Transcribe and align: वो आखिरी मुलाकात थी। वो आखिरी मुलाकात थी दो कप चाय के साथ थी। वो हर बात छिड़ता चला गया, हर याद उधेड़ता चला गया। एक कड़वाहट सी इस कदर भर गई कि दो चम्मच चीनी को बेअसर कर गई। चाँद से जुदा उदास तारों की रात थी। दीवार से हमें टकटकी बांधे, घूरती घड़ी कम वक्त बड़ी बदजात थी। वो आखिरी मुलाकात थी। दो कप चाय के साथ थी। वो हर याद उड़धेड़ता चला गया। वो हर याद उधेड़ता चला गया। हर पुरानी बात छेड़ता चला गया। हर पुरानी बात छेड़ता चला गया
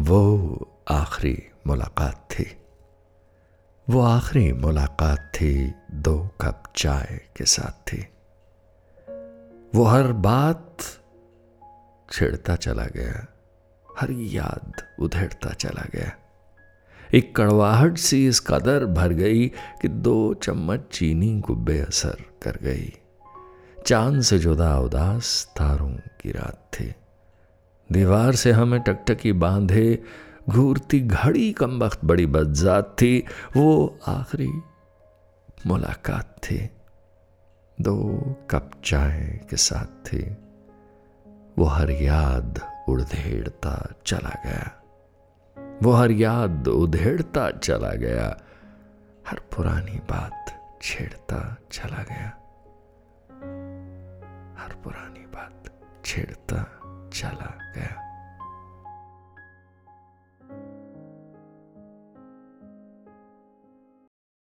वो 0.00 0.48
आखिरी 0.90 1.50
मुलाकात 1.66 2.28
थी। 2.30 2.56
वो 3.90 4.00
आखिरी 4.00 4.52
मुलाकात 4.52 5.32
थी 5.34 5.74
दो 5.90 6.28
कप 6.40 6.62
चाय 6.76 7.20
के 7.36 7.44
साथ 7.44 7.92
थी। 7.92 8.08
वो 9.74 9.84
हर 9.84 10.12
बात 10.12 10.76
छिड़ता 12.12 12.56
चला 12.56 12.84
गया, 12.84 13.26
हर 14.00 14.10
याद 14.10 14.72
उधेड़ता 15.00 15.50
चला 15.50 15.86
गया। 15.94 16.12
एक 17.14 17.36
कड़वाहट 17.36 17.98
सी 17.98 18.28
इस 18.28 18.40
कदर 18.40 18.84
भर 18.84 19.08
गई 19.08 19.48
कि 19.82 19.88
दो 19.88 20.34
चम्मच 20.34 20.80
चीनी 20.92 21.40
को 21.40 21.54
बेअसर 21.54 22.16
कर 22.42 22.58
गई। 22.62 22.92
चाँद 23.86 24.22
से 24.22 24.38
जुदा 24.38 24.78
उदास 24.78 25.52
तारों 25.56 25.90
की 25.90 26.32
रात 26.32 26.70
थी। 26.74 26.94
दीवार 27.92 28.34
से 28.34 28.52
हमें 28.52 28.80
टकटकी 28.80 29.32
बांधे, 29.32 30.02
घूरती 30.48 31.00
घड़ी 31.00 31.52
कम 31.52 31.84
वक्त 31.84 32.04
बड़ी 32.04 32.26
बदजात 32.26 32.84
थी। 32.84 33.26
वो 33.56 33.98
आखिरी 34.08 34.48
मुलाकात 35.66 36.36
थी। 36.44 36.70
दो 37.80 38.18
कप 38.50 38.70
चाय 38.84 39.46
के 39.50 39.56
साथ 39.56 40.06
थी। 40.06 40.36
वो 41.58 41.64
हर 41.64 41.90
याद 41.90 42.60
उड़धेड़ता 42.88 43.94
चला 44.06 44.42
गया। 44.44 44.82
वो 45.82 45.92
हर 45.92 46.10
याद 46.10 46.68
उधेड़ता 46.68 47.50
चला 47.50 47.94
गया। 47.94 48.36
हर 49.28 49.38
पुरानी 49.38 49.98
बात 49.98 50.46
छेड़ता 50.82 51.56
चला 51.72 52.02
गया। 52.02 52.38
हर 54.62 54.74
पुरानी 54.84 55.26
बात 55.26 55.80
छेड़ता 56.04 56.78
चला 57.22 57.50
गया 57.76 58.01